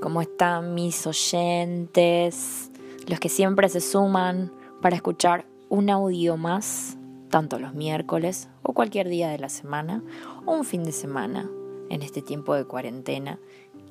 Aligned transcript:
¿Cómo 0.00 0.22
están 0.22 0.72
mis 0.72 1.06
oyentes? 1.06 2.70
Los 3.06 3.20
que 3.20 3.28
siempre 3.28 3.68
se 3.68 3.82
suman 3.82 4.50
para 4.80 4.96
escuchar 4.96 5.44
un 5.68 5.90
audio 5.90 6.38
más, 6.38 6.96
tanto 7.28 7.58
los 7.58 7.74
miércoles 7.74 8.48
o 8.62 8.72
cualquier 8.72 9.10
día 9.10 9.28
de 9.28 9.38
la 9.38 9.50
semana 9.50 10.02
o 10.46 10.54
un 10.54 10.64
fin 10.64 10.84
de 10.84 10.92
semana 10.92 11.50
en 11.90 12.00
este 12.00 12.22
tiempo 12.22 12.54
de 12.54 12.64
cuarentena, 12.64 13.38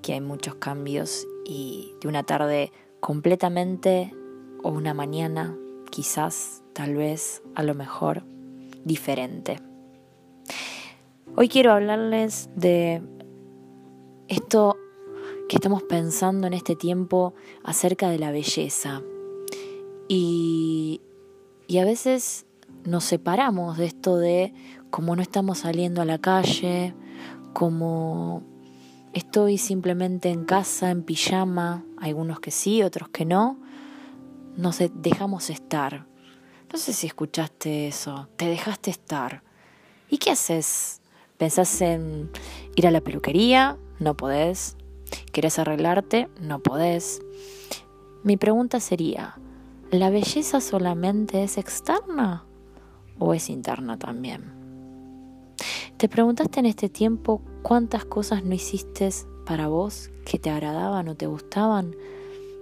que 0.02 0.14
hay 0.14 0.22
muchos 0.22 0.56
cambios 0.56 1.28
y 1.46 1.94
de 2.02 2.08
una 2.08 2.24
tarde 2.24 2.72
completamente 3.00 4.12
o 4.64 4.70
una 4.70 4.96
mañana, 4.96 5.56
quizás, 5.92 6.64
tal 6.74 6.96
vez, 6.96 7.44
a 7.54 7.62
lo 7.62 7.76
mejor, 7.76 8.24
diferente. 8.84 9.60
Hoy 11.36 11.50
quiero 11.50 11.72
hablarles 11.72 12.50
de 12.56 13.04
esto 14.28 14.76
que 15.50 15.56
estamos 15.58 15.82
pensando 15.82 16.46
en 16.46 16.54
este 16.54 16.76
tiempo 16.76 17.34
acerca 17.64 18.10
de 18.10 18.20
la 18.20 18.32
belleza. 18.32 19.02
Y, 20.08 21.02
y 21.68 21.80
a 21.80 21.86
veces 21.86 22.46
nos 22.86 23.04
separamos 23.04 23.78
de 23.78 23.88
esto 23.88 24.18
de 24.18 24.54
como 24.92 25.16
no 25.16 25.24
estamos 25.24 25.58
saliendo 25.58 26.04
a 26.04 26.06
la 26.06 26.20
calle, 26.20 26.94
como 27.54 28.44
estoy 29.14 29.58
simplemente 29.58 30.30
en 30.30 30.46
casa, 30.46 30.92
en 30.92 31.02
pijama, 31.02 31.84
algunos 31.98 32.40
que 32.40 32.52
sí, 32.52 32.84
otros 32.84 33.10
que 33.10 33.26
no, 33.26 33.60
nos 34.56 34.78
dejamos 34.94 35.50
estar. 35.50 36.06
No 36.72 36.78
sé 36.78 36.94
si 36.94 37.08
escuchaste 37.08 37.88
eso, 37.88 38.30
te 38.36 38.46
dejaste 38.46 38.92
estar. 38.92 39.42
¿Y 40.12 40.20
qué 40.20 40.30
haces? 40.30 41.02
¿Pensás 41.38 41.82
en 41.82 42.30
ir 42.76 42.86
a 42.86 42.92
la 42.92 43.02
peluquería? 43.02 43.78
No 44.00 44.16
podés. 44.16 44.76
¿Querés 45.32 45.60
arreglarte? 45.60 46.28
No 46.42 46.60
podés. 46.60 47.22
Mi 48.24 48.36
pregunta 48.36 48.80
sería, 48.80 49.38
¿la 49.92 50.10
belleza 50.10 50.60
solamente 50.60 51.44
es 51.44 51.58
externa 51.58 52.46
o 53.20 53.34
es 53.34 53.50
interna 53.50 54.00
también? 54.00 54.52
¿Te 55.98 56.10
preguntaste 56.10 56.60
en 56.62 56.66
este 56.66 56.90
tiempo 56.90 57.42
cuántas 57.62 58.06
cosas 58.06 58.44
no 58.44 58.56
hiciste 58.56 59.10
para 59.46 59.68
vos 59.68 60.10
que 60.26 60.40
te 60.40 60.50
agradaban 60.50 61.10
o 61.10 61.16
te 61.16 61.28
gustaban 61.28 61.96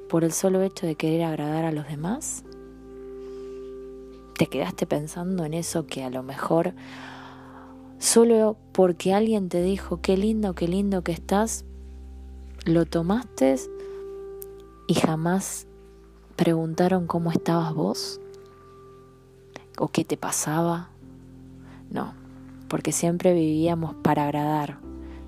por 0.09 0.23
el 0.23 0.31
solo 0.31 0.61
hecho 0.61 0.85
de 0.85 0.95
querer 0.95 1.23
agradar 1.23 1.63
a 1.63 1.71
los 1.71 1.87
demás? 1.87 2.43
¿Te 4.37 4.47
quedaste 4.47 4.85
pensando 4.85 5.45
en 5.45 5.53
eso 5.53 5.87
que 5.87 6.03
a 6.03 6.09
lo 6.09 6.21
mejor 6.21 6.73
solo 7.97 8.57
porque 8.71 9.13
alguien 9.13 9.49
te 9.49 9.61
dijo 9.61 10.01
qué 10.01 10.17
lindo, 10.17 10.53
qué 10.53 10.67
lindo 10.67 11.03
que 11.03 11.11
estás, 11.11 11.65
lo 12.67 12.85
tomaste 12.85 13.55
y 14.87 14.93
jamás 14.93 15.67
preguntaron 16.35 17.07
cómo 17.07 17.31
estabas 17.31 17.73
vos 17.73 18.21
o 19.77 19.87
qué 19.87 20.03
te 20.03 20.17
pasaba. 20.17 20.89
No, 21.89 22.13
porque 22.67 22.91
siempre 22.91 23.33
vivíamos 23.33 23.95
para 23.95 24.25
agradar, 24.25 24.79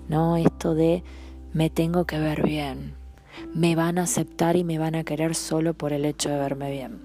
no 0.10 0.36
esto 0.36 0.76
de 0.76 1.04
me 1.54 1.70
tengo 1.70 2.06
que 2.06 2.20
ver 2.20 2.44
bien, 2.44 2.96
me 3.54 3.76
van 3.76 3.98
a 3.98 4.04
aceptar 4.04 4.58
y 4.58 4.64
me 4.64 4.78
van 4.78 4.96
a 4.96 5.04
querer 5.04 5.36
solo 5.36 5.74
por 5.74 5.94
el 5.94 6.06
hecho 6.06 6.30
de 6.30 6.38
verme 6.38 6.72
bien. 6.72 7.00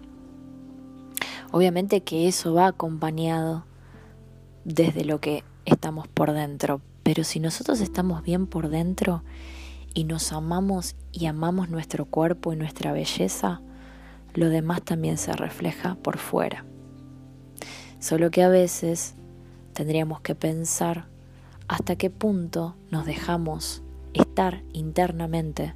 Obviamente 1.53 2.01
que 2.01 2.27
eso 2.27 2.53
va 2.53 2.67
acompañado 2.67 3.65
desde 4.65 5.05
lo 5.05 5.21
que 5.21 5.45
estamos 5.65 6.09
por 6.09 6.33
dentro, 6.33 6.81
pero 7.05 7.23
si 7.23 7.39
nosotros 7.39 7.81
estamos 7.81 8.25
bien 8.25 8.49
por 8.49 8.69
dentro 8.69 9.23
y 9.95 10.05
nos 10.05 10.33
amamos 10.33 10.97
y 11.13 11.27
amamos 11.27 11.71
nuestro 11.71 12.05
cuerpo 12.05 12.53
y 12.53 12.57
nuestra 12.57 12.93
belleza, 12.93 13.63
lo 14.35 14.49
demás 14.49 14.83
también 14.83 15.17
se 15.17 15.33
refleja 15.33 15.95
por 15.95 16.19
fuera. 16.19 16.65
Solo 18.01 18.31
que 18.31 18.43
a 18.43 18.49
veces 18.49 19.15
tendríamos 19.73 20.21
que 20.21 20.35
pensar 20.35 21.07
hasta 21.69 21.97
qué 21.97 22.11
punto 22.11 22.77
nos 22.91 23.07
dejamos 23.07 23.83
estar 24.13 24.63
internamente 24.73 25.75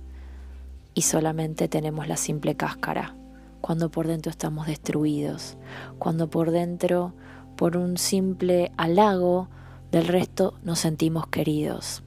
y 0.95 1.03
solamente 1.03 1.69
tenemos 1.69 2.09
la 2.09 2.17
simple 2.17 2.57
cáscara, 2.57 3.15
cuando 3.61 3.91
por 3.91 4.07
dentro 4.07 4.31
estamos 4.31 4.67
destruidos, 4.67 5.57
cuando 5.99 6.29
por 6.29 6.51
dentro, 6.51 7.15
por 7.57 7.77
un 7.77 7.97
simple 7.97 8.73
halago 8.77 9.49
del 9.93 10.09
resto, 10.09 10.55
nos 10.63 10.81
sentimos 10.81 11.29
queridos. 11.29 12.03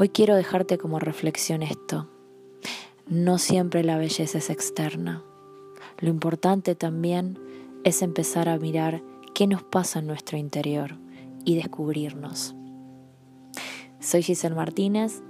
Hoy 0.00 0.10
quiero 0.10 0.36
dejarte 0.36 0.78
como 0.78 1.00
reflexión 1.00 1.60
esto. 1.60 2.06
No 3.08 3.36
siempre 3.36 3.82
la 3.82 3.98
belleza 3.98 4.38
es 4.38 4.48
externa. 4.48 5.24
Lo 5.98 6.08
importante 6.08 6.76
también 6.76 7.36
es 7.82 8.00
empezar 8.02 8.48
a 8.48 8.58
mirar 8.58 9.02
qué 9.34 9.48
nos 9.48 9.64
pasa 9.64 9.98
en 9.98 10.06
nuestro 10.06 10.38
interior 10.38 10.94
y 11.44 11.56
descubrirnos. 11.56 12.54
Soy 13.98 14.22
Giselle 14.22 14.54
Martínez, 14.54 15.20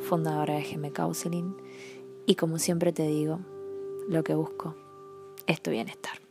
fundadora 0.00 0.54
de 0.54 0.64
GM 0.64 0.90
Counseling, 0.92 1.54
y 2.26 2.34
como 2.34 2.58
siempre 2.58 2.92
te 2.92 3.06
digo, 3.06 3.38
lo 4.08 4.24
que 4.24 4.34
busco 4.34 4.74
es 5.46 5.62
tu 5.62 5.70
bienestar. 5.70 6.25